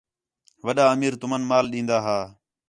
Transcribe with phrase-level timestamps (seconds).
[0.65, 2.17] وݙا امیر تُمن مال ݙین٘دا ہا